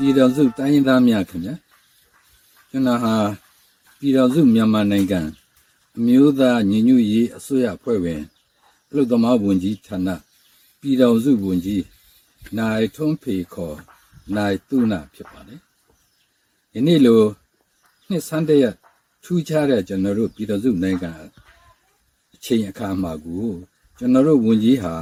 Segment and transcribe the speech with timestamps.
[0.00, 1.54] ပြည်တော်စုတိုင်းရင်းသားများခင်ဗျာ
[2.70, 3.14] ကျွန်တော်ဟာ
[3.98, 5.20] ပြည်တော်စုမြန်မာနိုင်ငံ
[5.96, 8.22] အမျိုးသားညီညွတ်ရေးအစိုးရအဖွဲ့ဝင်
[8.88, 10.08] အလုသမားဝန်ကြီးဌာန
[10.80, 11.84] ပြည်တော်စုဝန်ကြီး
[12.56, 13.78] နိုင်ထွန်းဖေခေါ်
[14.36, 15.60] နိုင်သူနာဖြစ်ပါတယ်
[16.72, 17.22] ဒီနေ့လို
[18.08, 18.74] နှစ်ဆန်းတရက်
[19.24, 21.10] ထူးခြားတဲ့ကျွန်တော်တို့ပြည်တော်စုနိုင်ငံ
[22.34, 23.46] အချိန်အခါမှာကို
[23.98, 24.94] ကျွန်တော်တို့ဝန်ကြီးဟာ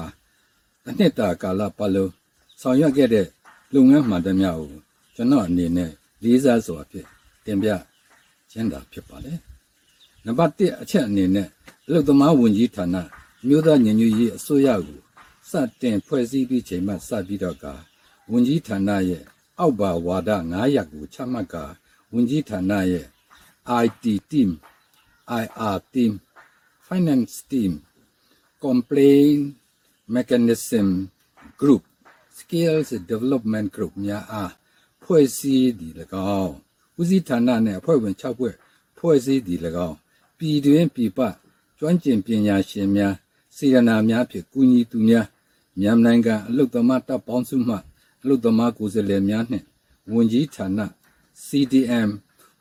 [0.88, 2.12] အနှစ်တာကာလပတ်လုံး
[2.60, 3.26] ဆောင်ရွက်ခဲ့တဲ့
[3.74, 4.85] လုပ်ငန်းမှန်သမျှကို
[5.16, 5.90] ကျွန်တော်အနေနဲ့
[6.22, 7.08] လေးစားစွာဖြင့်
[7.44, 7.68] တင်ပြ
[8.50, 9.38] ခြင်းတာဖြစ်ပါတယ်။
[10.24, 11.48] နံပါတ်1အချက်အနေနဲ့
[11.86, 12.96] အလုပ်သမားဝန်ကြီးဌာန
[13.46, 15.00] မြို့သားညီညွတ်ရေးအစိုးရကို
[15.50, 17.66] စတင်ဖွဲ့စည်းပြီးချိန်မှစပြီးတော့က
[18.30, 19.22] ဝန်ကြီးဌာနရဲ့
[19.58, 20.30] အောက်ပါဝါဒ
[20.62, 21.56] 900ကိုချမှတ်က
[22.12, 23.06] ဝန်ကြီးဌာနရဲ့
[23.84, 24.50] IT team
[25.40, 26.12] IR team
[26.86, 27.72] finance team
[28.62, 29.42] complaint
[30.14, 30.86] mechanism
[31.60, 31.82] group
[32.38, 34.52] skills development group များအား
[35.06, 35.92] ဖွဲ့စည်းသည်၎
[36.42, 36.54] င်း
[36.98, 38.54] ဦးစီးဌာနနှင့်အဖွဲ့ဝင်6ဖွဲ့
[38.98, 39.96] ဖွဲ့စည်းသည်၎င်း
[40.38, 41.20] ပြည်တွင်ပြည်ပ
[41.78, 43.14] ကျွမ်းကျင်ပညာရှင်များ
[43.56, 45.26] စေရနာများဖြင့်ကူညီသူများ
[45.80, 47.76] မြန်မာနိုင်ငံအလုတ်သမားတပ်ပေါင်းစုမှ
[48.22, 49.64] အလုတ်သမားကိုယ်စားလှယ်များနှင့်
[50.12, 50.68] ဝန်ကြီးဌာန
[51.46, 52.10] CDM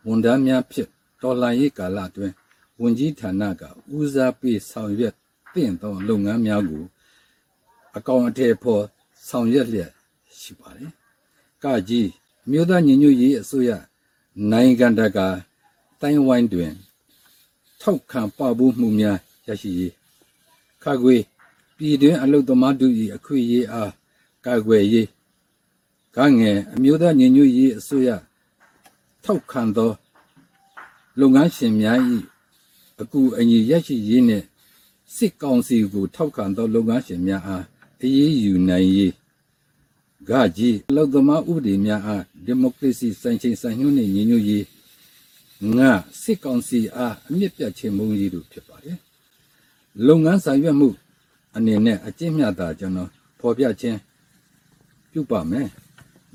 [0.05, 0.89] ဝန်ထမ်းများဖြင့်
[1.21, 2.33] တော်လှန်ရေးကာလအတွင်း
[2.81, 3.63] ဝန်ကြီးဌာနက
[3.97, 5.13] ဦးစားပေးဆောင်ရွက်
[5.53, 6.83] သင့်သောလုပ်ငန်းများကို
[7.97, 8.83] အကောင်အထည်ဖော်
[9.27, 9.91] ဆောင်ရွက်လျက်
[10.39, 10.91] ရှိပါတယ်။
[11.63, 12.09] ကကြီး
[12.49, 13.71] မြို့သားညီညွတ်ရေးအစိုးရ
[14.51, 15.27] နိုင်ငံတကာ
[15.99, 16.73] တိုင်းဝိုင်းတွင်
[17.81, 19.93] ထောက်ခံပပူးမှုများရရှိရေး
[20.83, 21.15] ခါခွေ
[21.77, 23.91] ပြည်တွင်အလုသမားတို့၏အခွင့်အရေးအား
[24.45, 25.07] ကာကွယ်ရေး
[26.15, 28.09] ကငယ်အမျိုးသားညီညွတ်ရေးအစိုးရ
[29.23, 29.91] ထောက်ခံသော
[31.19, 31.99] လုပ်ငန်းရှင်များ၏
[33.02, 34.45] အကူအညီရရှိရေးနှင့်
[35.15, 37.65] စစ်ကောင်စီကိုထောက်ခံသောလုပ်ငန်းရှင်များအား
[38.03, 39.13] အရေးယူနိုင်ရေး
[40.29, 44.65] ကကြီးလောက်သမားဥပဒေများအားဒီမိုကရေစီစံချိန်စံညွှန်းနှင့်ညီညွတ်ရေး
[45.77, 45.91] ငါ
[46.21, 48.97] စစ်ကောင်စီအားအမြင့်ပြတ်ခြင်းမုန်းရေးတို့ဖြစ်ပါတယ်
[50.08, 50.89] လုပ်ငန်းဆောင်ရွက်မှု
[51.55, 53.09] အနေနဲ့အကျင့်မြတ်တာကျွန်တော်
[53.39, 53.99] ဖော်ပြခြင်း
[55.11, 55.67] ပြုပါမယ်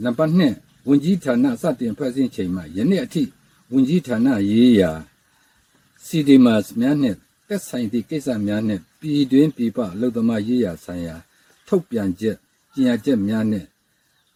[0.03, 3.23] နံပါတ်2ဝန်ကြီးဌာနစတင်ဖွဲ့စည်းချိန်မှာယနေ့အထိ
[3.73, 4.91] ဝန်ကြီးဌာနရေးရာ
[6.07, 7.15] စီဒီမတ်များနဲ့
[7.49, 11.17] တက်ဆိုင်သည့်ကိစ္စများနဲ့ပြည်တွင်းပြည်ပအလုပ်သမားရေးရာဆိုင်ရာ
[11.67, 12.37] ထုတ်ပြန်ချက်
[12.75, 13.65] ကျညာချက်များနဲ့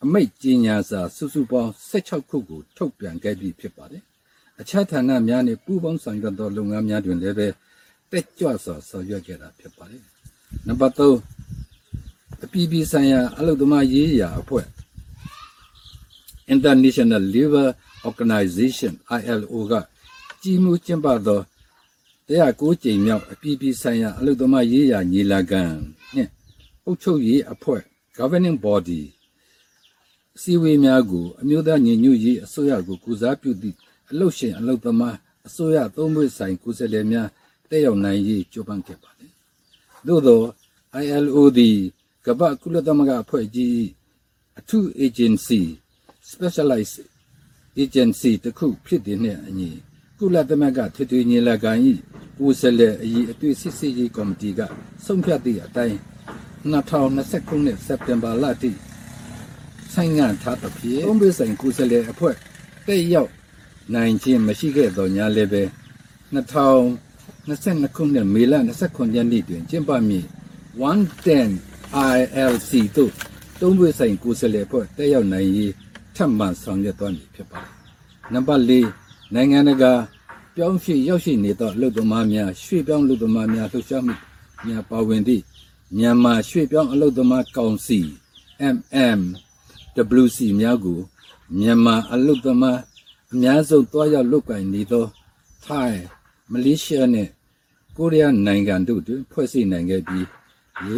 [0.04, 4.02] အမိတ်ကျညာစာစုစုပေါင်း16ခုကိုထုတ်ပြန်ခဲ့ပြီးဖြစ်ပါတယ်။
[4.60, 7.46] အခြားဌာနများနဲ့ပူးပေါင်းဆောင်ရွက်သောလုပ်ငန်းများတွင်လည်းပဲ
[8.10, 10.02] တက်ကြွစွာဆောင်ရွက်ခဲ့တာဖြစ်ပါတယ်။
[10.66, 14.66] နံပါတ်3အပြည်ပြည်ဆိုင်ရာအလုပ်သမားရေးရာအဖွဲ့
[16.54, 17.68] International Labour
[18.08, 19.72] Organization ILO က
[20.42, 21.40] ကြီးမှုကျင်းပသော
[22.26, 25.62] တရားကိုကြိမ်မြောက်အပြည်ပြည်ဆိုင်ရာအလုပ်သမားရေးရာညီလာခံ
[26.14, 26.30] နှင့်
[26.84, 27.82] အုပ်ချုပ်ရေးအဖွဲ့
[28.18, 29.02] governing body
[30.42, 33.76] စီဝေးများကိုအမျိုးသားညီညွတ်ရေးအစိုးရကိုကူစားပြုသည့်
[34.10, 37.28] အလုပ်ရှင်အလုပ်သမားအစိုးရသုံးဖွဲ့ဆိုင်ကိုယ်စားလှယ်များ
[37.70, 39.32] တက်ရောက်နိုင်ရေးကြိုးပမ်းခဲ့ပါသည်။
[40.06, 40.42] သို့သော
[41.04, 41.76] ILO သည်
[42.26, 43.70] ကမ္ဘာကုလသမဂ္ဂအဖွဲ့ကြီး၏
[44.58, 45.62] အထူး agency
[46.30, 46.98] specialized
[47.82, 49.70] agency တစ်ခုဖြစ်တဲ့နှင့်အညီ
[50.18, 51.72] ကုလသမဂ္ဂထွေထွေညီလာခံ၏
[52.38, 54.60] ကိုယ်စားလှယ်အရေးအတွေ့စစ်ဆေးရေးကော်မတီက
[55.04, 55.98] ဆုံးဖြတ်သည့်အတိုင်း
[56.72, 58.70] 2020ခုနှစ်စက်တင်ဘာလအထိ
[59.94, 62.34] ဆိုင်ငံထားသဖြင့်သုံးပေးဆိုင်ကိုယ်စားလှယ်အဖွဲ့
[62.86, 63.30] တက်ရောက်
[63.94, 65.62] နိုင်ခြင်းမရှိခဲ့သောညာလည်းပဲ
[66.34, 70.26] 2022ခုနှစ်မေလ29ရက်နေ့တွင်ကျင်းပမည့်
[71.30, 73.12] 110 ILC တို့
[73.60, 75.72] သုံးပေးဆိုင်ကိုယ်စားလှယ်အဖွဲ့တက်ရောက်နိုင်ရေး
[76.16, 77.72] ထပ်မံဆောင်ရွက်သွားမည်ဖြစ်ပါတယ်။
[78.32, 78.72] နံပါတ်၄
[79.34, 79.92] နိုင်ငံတကာ
[80.54, 84.14] ပြောင်းရွှေ့ရောက်ရှိနေသောအလုပ်သမားများရွှေ့ပြောင်းအလုပ်သမားများလှုပ်ရှားမှု
[84.66, 85.42] များပါဝင်သည့်
[85.98, 87.98] မြန်မာရွှေ့ပြောင်းအလုပ်သမားကောင်စီ
[89.96, 90.98] MMWC များကို
[91.58, 92.80] မြန်မာအလုပ်သမား
[93.32, 95.06] အများဆုံးတွားရောက်လုပ်ကိုင်နေသော
[95.64, 96.02] ထိုင်း
[96.52, 97.30] မလေးရှားနှင့်
[97.96, 100.26] ကိုရီးယားနိုင်ငံတို့တွင်ဖွဲ့စည်းနိုင်ခဲ့ပြီး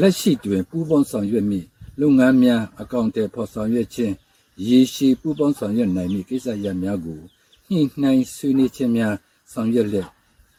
[0.00, 1.66] လက်ရှိတွင်ပူးပေါင်းဆောင်ရွက်မည့်
[2.00, 4.14] လုပ်ငန်းများအကောင့်တွေဖော်ဆောင်ရွက်ခြင်း
[4.68, 7.18] ရေရှည်ပူးပေါင်းဆောင်ရွက်နိုင်မည့်ကိစ္စရပ်များကို
[7.70, 9.14] ညှိနှိုင်းဆွေးနွေးခြင်းများ
[9.52, 10.08] ဆောင်ရွက်လျက်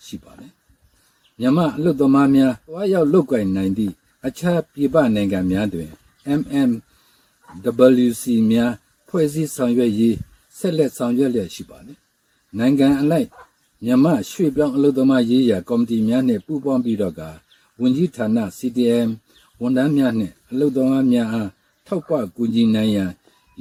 [0.05, 0.51] ရှိပါတယ်။
[1.39, 3.93] မြန်မာအလုပ်သမားများတွားရောက်လုပ်ကိုင်နိုင်သည့်
[4.25, 5.89] အခြားပြည်ပနိုင်ငံများတွင်
[7.55, 8.71] MMWC များ
[9.07, 10.15] ဖွဲ့စည်းဆောင်ရွက်ရေး
[10.57, 11.97] ဆက်လက်ဆောင်ရွက်လျက်ရှိပါတယ်။
[12.57, 13.27] နိုင်ငံအလိုက်
[13.83, 17.21] မြန်မာရွှေ့ပြောင်းအလုပ်သမားရေးရာကော်မတီများနှင့်ပူးပေါင်းပြီးတော့က
[17.79, 18.27] ဝန်ကြီးဌာန
[18.57, 19.09] CDM
[19.61, 21.49] ဝန်ထမ်းများနှင့်အလုပ်သမားများအား
[21.87, 23.11] ထောက်ပံ့ကူညီနိုင်ရန်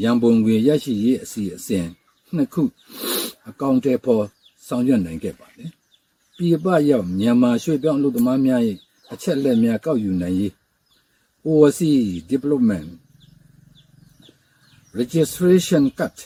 [0.03, 1.87] ရန်ပုံငွေရရှိရေးအစီအစဉ်
[2.35, 2.63] နှစ်ခု
[3.49, 4.25] အကောင့်တွေပေါ်
[4.67, 5.71] ဆောင်ရွက်နိုင်ခဲ့ပါတယ်။
[6.37, 8.61] ပြည်ပရောက်မြန်မာရွှေ့ပြောင်းအလုပ်သမားများ၏
[9.13, 10.53] အချက်လက်များကောက်ယူနိုင်ရေး
[11.47, 12.89] overseas development
[14.99, 16.17] registration cut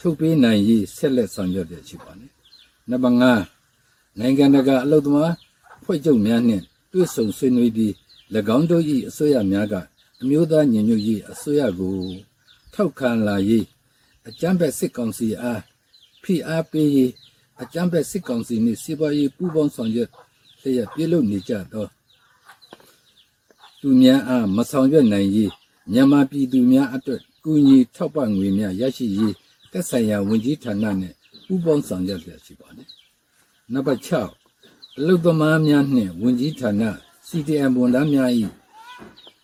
[0.00, 2.32] ထုတ်ပေးနိုင်ရေးဆက်လက်ဆောင်ရွက်တဲ့ရှိပါတယ်
[2.90, 3.18] နံပါတ်
[3.68, 5.34] 5နိုင်ငံတကာအလုပ်သမား
[5.84, 7.92] ဖွဲ့ချုပ်များနှင့်တွေ့ဆုံဆွေးနွေးပြီး၎
[8.56, 9.74] င်းတို့၏အစိုးရများက
[10.22, 11.96] အမျိုးသားညီညွတ်ရေးအစိုးရကို
[12.74, 13.66] ထောက်ခံလာရေး
[14.28, 15.62] အကြမ်းဖက်စစ်ကောင်စီအား
[16.22, 17.12] ဖိအားပေးရေး
[17.62, 20.10] အကြမ်းဖက်စစ်ကောင်စီနှင့်စီးပွားရေးပူးပေါင်းဆောင်ရွက်
[20.60, 21.86] လျက်ပြုလုပ်နေကြသော
[23.80, 25.52] သူများအားမဆောင်ရွက်နိုင်ရေး
[25.92, 29.34] မြန်မာပြည်သူများအတွက် ကူညီထောက်ပံ့ငွေများရရှိရေး
[29.70, 31.16] သက်ဆိုင်ရာဝန်ကြီးဌာနနှင့်
[31.46, 32.88] ပူးပေါင်းဆောင်ရွက်လျက်ရှိပါသည်
[33.72, 34.00] နံပါတ်
[34.48, 36.70] 6အလုသမားများနှင့်ဝန်ကြီးဌာန
[37.28, 38.30] CDM ဝန်ထမ်းများ၏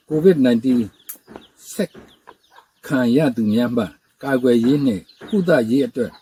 [0.08, 0.66] COVID-19
[1.72, 1.93] ဆက်
[2.87, 3.84] ခံရသူများမှ
[4.22, 6.12] ကာကွယ်ရေးနှင့်ကုသရေးအတွက်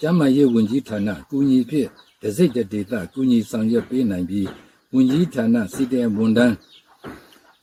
[0.00, 1.88] ကျန်းမာရေးဝန်ကြီးဌာနကူညီဖြင့်
[2.20, 4.48] ဒစိတ်တဒေသကူညီဆောင်ရွက်ပေးနိုင်ပြီး
[4.92, 6.54] ဝန်ကြီးဌာန CDM ဝန်ထမ်း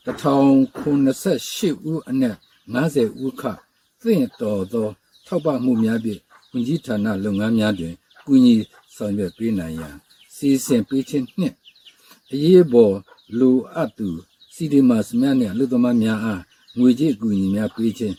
[0.06, 2.38] 1098ဦးအနက်
[2.74, 3.44] 90ဦးခ
[4.02, 4.88] သင့်တော်သော
[5.26, 6.22] ထောက်ပံ့မှုများဖြင့်
[6.52, 7.94] ဝန်ကြီးဌာနလုပ်ငန်းများတွင်
[8.26, 8.56] ကူညီ
[8.96, 9.96] ဆောင်ရွက်ပေးနိုင်ရန်
[10.36, 11.56] စီစဉ်ပေးခြင်းနှင့်
[12.32, 12.96] အရေးပေါ်
[13.40, 14.10] လိုအပ်သူ
[14.54, 16.42] စီဒီမတ်များနှင့်လူသမားများအား
[16.78, 18.16] ငွေကြေးကူညီများပေးခြင်း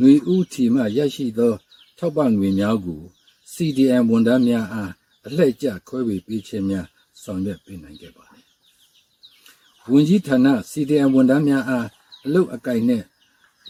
[0.00, 1.52] ငွေဥထီမှရရှိသော
[1.98, 3.00] ထောက်ပံ့ငွေများကို
[3.52, 4.92] CDM ဝန်ထမ်းများအား
[5.26, 6.86] အလှည့်ကျခွဲဝေပေးခြင်းများ
[7.22, 8.44] ဆောင်ရွက်ပေးနိုင်ခဲ့ပါသည်
[9.90, 10.38] ဝန်ကြီးဌာန
[10.70, 11.86] CDM ဝန်ထမ်းများအား
[12.24, 13.04] အလုပ်အကိုင်နှင့်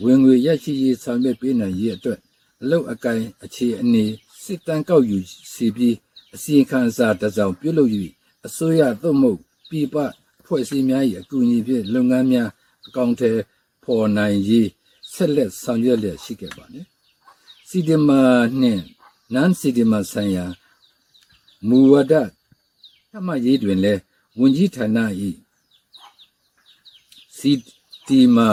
[0.04, 2.18] ဝင်ငွေရရှိရေးဆောင်ရွက်ပေးနိုင်ရေးအတွက်
[2.62, 4.04] အလုပ်အကိုင်အခြေအနေ
[4.42, 5.18] စစ်တမ်းကောက်ယူ
[5.52, 5.96] စီပြီး
[6.34, 7.90] အစီရင်ခံစာတစ်စောင်ပြုလုပ်၍
[8.46, 9.96] အစိုးရသို့မဟုတ်ပြည်ပ
[10.44, 12.48] ဖွဲ့စည်းများ၏အကူအညီဖြင့်လုပ်ငန်းများ
[12.86, 13.30] အကောင့်ထဲ
[13.84, 14.68] ပေါ်နိုင်ရေး
[15.12, 16.86] ဆက်လက်ဆောင်ရွက်လျက်ရှိခဲ့ပါသည်
[17.68, 18.20] စီဒီမာ
[18.60, 18.82] နှင့်
[19.34, 20.44] နန်စီဒီမာဆိုင်ရာ
[21.68, 22.28] မူဝါဒသတ်
[23.26, 24.00] မှတ်ရေးတွင်လည်း
[24.38, 24.98] ဝန်ကြီးဌာန၏
[27.36, 27.52] စီ
[28.06, 28.48] ဒီမာ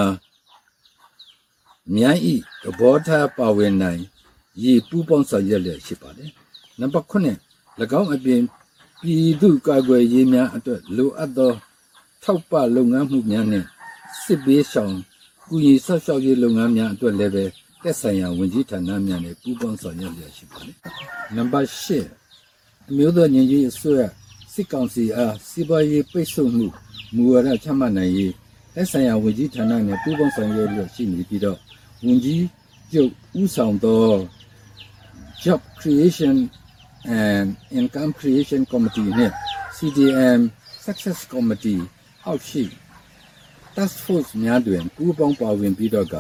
[1.94, 4.02] မြိုင်းဤသဘောထားပါဝင်နိုင်
[4.64, 6.30] ရည်ပူးပေါင်းဆောင်ရွက်လျက်ရှိပါတယ်
[6.80, 8.42] နံပါတ်9၎င်းအပြင်
[9.02, 11.52] ပြည်သူ့ကာကွယ်ရေးများအတွက်လိုအပ်သော
[12.24, 13.68] ထောက်ပလုပ်ငန်းမှုများနှင့်
[14.24, 14.96] စစ်ဘေးရှောင်
[15.48, 17.46] ကုညီဆောက်ရှောက်ရေးလုပ်ငန်းများအတွက်လည်းပဲ
[17.84, 20.78] သက်ဆိုင်ရာဝန်ကြီးဌာနများနဲ့ပူးပေါင်းဆောင်ရွက်လျက်ရှိပါတယ်
[21.36, 21.70] နံပါတ်
[22.26, 24.02] 10အမျိုးသားညီညွတ်ရေးအစိုးရ
[24.54, 26.66] စစ်ကောင်စီအားစီးပွားရေးပိတ်ဆို့မှု
[27.16, 28.34] မူဝါဒချမှတ်နိုင်ရေး
[28.78, 31.58] သက်ဆိုင်ရာဝန်ကြီးဌာနနဲ့ပူးပေါင်းဆောင်ရွက်လျက်ရှိနေပြီးတော့
[32.06, 32.46] ဝန်ကြီး
[32.92, 33.12] ချုပ်
[33.42, 34.06] ဦးဆောင်သော
[35.44, 36.36] Job Creation
[37.24, 37.48] and
[37.80, 39.32] Income Creation Committee နဲ့
[39.78, 40.40] CDM
[40.86, 41.82] Success Committee
[42.26, 42.64] အောက်ရှိ
[43.76, 46.16] Task Force များတွင်ပူးပေါင်းပါဝင်ပြီးတော့က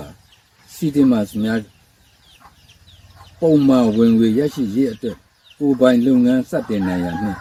[0.76, 1.60] CDMs များ
[3.42, 5.18] ပုံမှန်ဝင်ငွေရရှိရေးအတွက်
[5.60, 7.40] ကိုယ်ပိုင်လုပ်ငန်းစတင်နိုင်ရနှင့်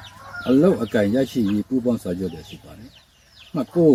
[0.48, 2.90] အလုပ်အကင်ရရှိရေးပူးပေါင်းဆောင်ရွက်ရရှိပါတယ်။
[3.54, 3.94] မှတ်ကို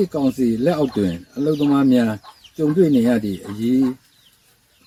[0.04, 2.12] စ်ကောင်စီလက်အောက်တွင် အလုပ်သမားများ
[2.56, 3.88] ကြုံတွေ့နေရသည့်အရေး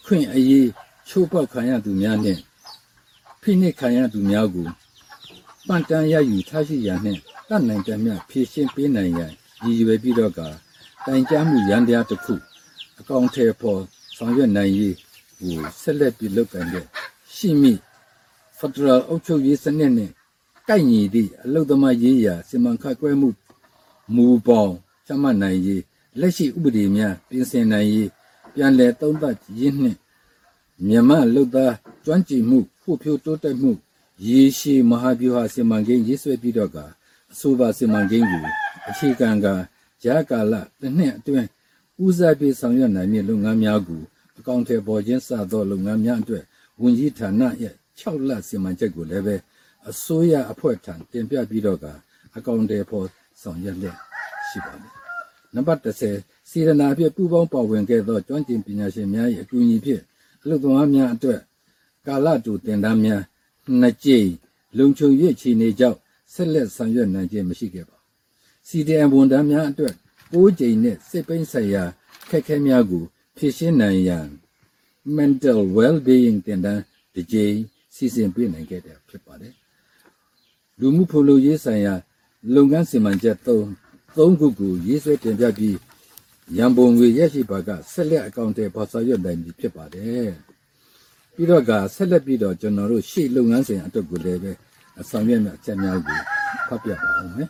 [0.06, 0.68] ခွင့်အရေး
[1.08, 2.42] ချိုးဖောက်ခံရသူများနှင့်
[3.42, 4.68] ဖိနှိပ်ခံရသူများကို
[5.68, 7.20] ပန်တန်ရယူထားရှိရန်နှင့်
[7.50, 9.32] တတ်နိုင်တဲ့မြဖြည့်ရှင်းပေးနိုင်ရန်
[9.64, 10.40] ရည်ရွယ်ပြီးတော့က
[11.06, 12.34] တိုင်ကြားမှုရန်တရားတစ်ခု
[13.00, 13.82] အကောင့်ထဲပေါ်
[14.18, 14.96] ဆောင်ရွက်နိုင်ရေး
[15.40, 16.86] ကိုဆက်လက်ပြီးလုပ်ကန်တဲ့
[17.36, 17.74] ရှိမိ
[18.58, 20.12] ဖက်ဒရယ်အုပ်ချုပ်ရေးစနစ်နဲ့
[20.68, 23.30] ကိုက်ညီသည့်အလုသမားရေးရာစီမံခန့်ခွဲမှု
[24.16, 24.76] မူပေါင်း
[25.12, 25.84] ချမှတ်နိုင်ရေး
[26.20, 28.10] လက်ရှိဥပဒေများပြင်ဆင်နိုင်ရေး
[28.54, 29.98] ပြန်လည်သုံးသပ်ရင်းနှင့်
[30.88, 31.74] မြန်မာလူသား
[32.06, 33.72] ကျွမ်းကျင်မှုဖို့ဖြိုးတိုးတက်မှု
[34.28, 36.78] ရေရှည်မဟာဗျူဟာစီမံကိန်းရေးဆွဲပြီးတော့က
[37.32, 38.44] အဆိုပါစီမံကိန်းကို
[38.90, 39.46] အခြေခံက
[40.04, 41.48] ကြာကာလတစ်နှစ်အတွင်း
[42.04, 44.02] ဦးစားပေးဆောင်ရွက်နိုင်မည့်လုပ်ငန်းများကို
[44.38, 46.44] အကောင့်ထဲပေါ်ချင်းစသောလုပ်ငန်းများအတွက်
[46.82, 49.36] ဝန်ကြီးဌာနရဲ့6လစီမံချက်ကိုလည်းပဲ
[49.90, 51.86] အစိုးရအဖွဲ့ထံတင်ပြပြီးတော့က
[52.38, 53.08] အကောင့်ထဲပေါ်
[53.42, 53.98] ဆောင်ရွက်လျက်
[54.50, 55.01] ရှိပါတယ်
[55.56, 55.82] နံပါတ်
[56.14, 60.02] 30စီရနာဖြင့်ပူးပေါင်းပါဝင်ခဲ့သောကျွမ်းကျင်ပညာရှင်များ၏အကူအညီဖြင့်
[60.44, 61.40] အလုပ်သမားများအတွက်
[62.08, 63.22] ကာလတူတင်ဒန်းများ
[63.80, 64.30] နှစ်ကြိမ်
[64.78, 65.98] လုံခြုံရေးချီနေကြောင်း
[66.34, 67.98] ဆက်လက်ဆောင်ရွက်နိုင်ခြင်းမရှိခဲ့ပါ
[68.68, 69.96] CDM ဝန်ထမ်းများအတွက်
[70.32, 71.84] ပိုးကြိမ်နဲ့စိတ်ပိန်းဆိုင်ရာ
[72.30, 73.04] ခက်ခဲများကို
[73.38, 74.28] ဖြည့်ရှင်းနိုင်ရန်
[75.18, 76.82] mental well-being တင်ဒန်း
[77.14, 77.56] တစ်ကြိမ်
[77.96, 79.54] စီစဉ်ပေးနိုင်ခဲ့တယ်ဖြစ်ပါတယ်
[80.80, 81.94] လူမှုဖလိုရေးဆိုင်ရာ
[82.56, 83.48] လုပ်ငန်းစီမံချက်၃
[84.16, 85.78] ၃ခုကိုရေးဆွဲတင်ပြပြီး
[86.58, 90.32] ရန်ပုံငွေရရှိပါကဆက်လက်အကောင့်တွေပေါ်ဆောင်ရွက်နိုင်ပြီဖြစ်ပါတယ်
[91.36, 94.52] ပြီးတော့ကဆက်လက်ပြီးတော့ကျွန်တော်တို့ရှေ့လုပ်ငန်းစဉ်အတွက်ကိုလည်းပဲ
[95.10, 96.20] ဆောင်ရွက်မယ့်အချက်များကို
[96.68, 97.50] ဖတ်ပြပါအောင်မယ်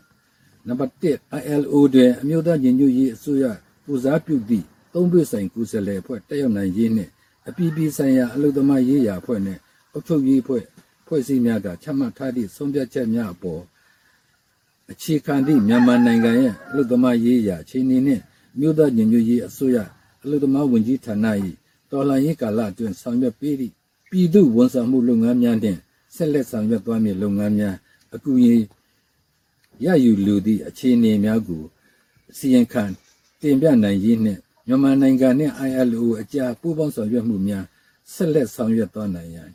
[0.68, 3.46] နံပါတ်1 ILO တွင်အမျိုးသားညီညွတ်ရေးအစိုးရ
[3.86, 7.12] ပူဇာပြုသည့်သုံးပွင့်ဆိုင်ကုဆယ်လေအဖွဲ့တက်ရောက်နိုင်ရေးနှင့်
[7.48, 9.60] အပြည်ပြည်ဆိုင်ရာအလုပ်သမားရေးရာအဖွဲ့နှင့်
[9.94, 10.64] အုပ်ချုပ်ရေးအဖွဲ့
[11.08, 13.62] ဖွဲ့စည်းများကချမှတ်ထားသည့်ဆုံးဖြတ်ချက်များအပေါ်
[14.92, 18.22] အခြေခံသည့်မြန်မာနိုင်ငံရဲ့အလုပ်သမားရေးရာအခြေအနေနှင့်
[18.60, 19.78] မြို့သားညီညွတ်ရေးအစိုးရ
[20.24, 21.26] အလုပ်သမားဝန်ကြီးဌာန၏
[21.92, 23.74] တော်လှန်ရေးကာလအတွင်းဆောင်ရွက်ပေးသည့်
[24.10, 25.80] ပြည်သူဝန်ဆောင်မှုလုပ်ငန်းများနှင့်
[26.16, 27.76] ဆက်လက်ဆောင်ရွက်သွားမည့်လုပ်ငန်းများ
[28.16, 28.56] အကူအညီ
[29.86, 31.64] ရယူလိုသည့်အခြေအနေများကို
[32.32, 32.84] အစီရင်ခံ
[33.42, 37.66] တင်ပြနိုင်ရေးနှင့်မြန်မာနိုင်ငံနှင့် ILO အကြားပူးပေါင်းဆောင်ရွက်မှုများ
[38.14, 39.50] ဆက်လက်ဆောင်ရွက်သွားနိုင်ရန်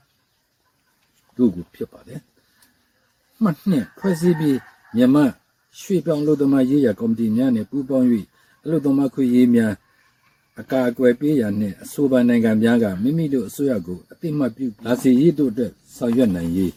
[1.36, 2.20] တို့ကိုဖြစ်ပါတယ်။
[3.42, 4.58] မှတ်နှစ်ဖွဲ့စည်းပြီး
[4.96, 5.24] မြန်မာ
[5.80, 8.08] ရွှေ့ပြောင်းလုပ်သမားရေးရာကော်မတီများနှင့်ပူးပေါင်း၍
[8.64, 9.72] အလုပ်သမားခွင့်ရေးများ
[10.60, 16.72] အကာအကွယ်ပေးရန်နှင့်အဆိုပါနိုင်ငံများကမိမိတို့အစိုးရကိုအတိမတ်ပြုလာစီရေးတို့အတွက်ဆောင်ရွက်နိုင်ရေး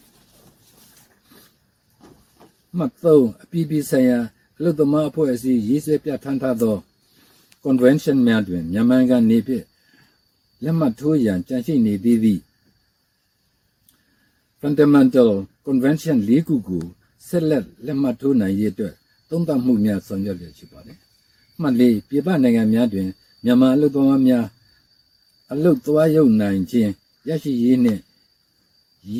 [2.76, 4.18] မှတ်သုံးအပြည်ပြည်ဆိုင်ရာ
[4.58, 6.76] အလုပ်သမားအဖွဲ့အစည်းရေးဆွဲပြဋ္ဌာန်းထားသော
[7.64, 9.64] convention များတွင်မြန်မာနိုင်ငံနေဖြင့်
[10.62, 12.42] လက်မှတ်ထိုးရန်ကြံရှိနေသေးသည့်
[14.60, 15.30] fundamental
[15.66, 16.84] convention ၄ခုကို
[17.28, 18.94] ဆက်လက်လက်မှတ်ထိုးနိုင်ရေးအတွက်
[19.30, 20.98] သုံးသပ်မှုများဆောင်ရွက်ရရှိပါတယ်။
[21.60, 23.08] မှတ်လေးပြည်ပနိုင်ငံများတွင်
[23.44, 24.44] မြန်မာအလုပ်သမားများ
[25.52, 26.90] အလုပ်သွားရောက်နိုင်ခြင်း
[27.28, 28.00] ရရှိရေးနှင့်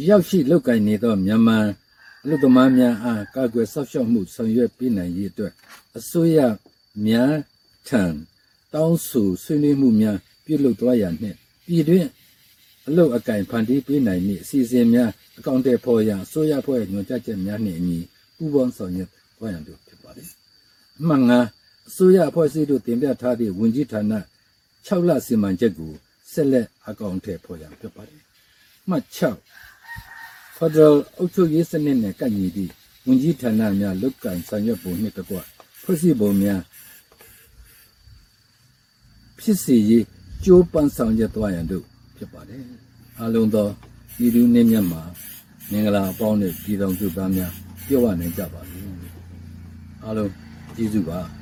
[0.08, 1.58] ရောက်ရှိလုပ်ကိုင်နေသောမြန်မာ
[2.22, 5.52] အလုပ်သမားများအားကာကွယ်ဆောက်ရှောက်မှုဆောင်ရွက်ပေးနိုင်ရေးအတွက်
[5.98, 6.38] အစိုးရ
[7.06, 7.34] များ
[7.88, 8.02] ထံ
[8.74, 12.08] တောင်းဆိုဆွေးနွေးမှုများပြုလုပ်သွားရန်နှင့်ပြည်တွင်း
[12.90, 17.98] အလုပ်အကင်ဖန်တီးပေးနိုင်မည့်အစီအစဉ်များအကောင့်တွေပေါ်ရန်အစိုးရဖွဲ့ညွှန်ကြားချက်များနှင့်အညီ
[18.36, 20.28] ပူးပေါင်းဆောင်ရွက်သွားရန်တို့ဖြစ်ပါတယ်။
[21.00, 21.38] အမှန်ငါ
[21.88, 24.02] အစိုးရအဖွဲ့အစည်းတို့တင်ပြထားသည့်ဝန်ကြီးဌာန
[24.86, 25.92] 6လစီမံချက်ကို
[26.32, 28.22] ဆက်လက်အကောင့်ထဲပေါ်ရန်ဖြစ်ပါတယ်။
[28.88, 32.72] မှတ်6 Federal အုပ်ချုပ်ရေးစနစ်နဲ့ကန့်ညီသည့်
[33.06, 35.36] ဝန်ကြီးဌာနများလုတ်ကင်ဆောင်ရွက်ပုံနှင့်တကွ
[35.82, 36.60] ဖွဲ့စည်းပုံများ
[39.40, 40.04] ဖြစ်စေရေး
[40.44, 41.89] ကြိုးပမ်းဆောင်ရွက်သွားရန်တို့
[42.20, 42.62] ဖြစ်ပါတယ်။
[43.20, 43.68] အလုံးသော
[44.24, 45.02] ဤသူနှင့်မြတ်မှာ
[45.70, 47.52] မင်္ဂလာအပေါင်းနဲ့ပြည်တော်စုသားများ
[47.86, 48.94] ပြောရနိုင်ကြပါလိမ့်။
[50.04, 50.30] အားလုံး
[50.76, 51.18] ကျေးဇူးပါ။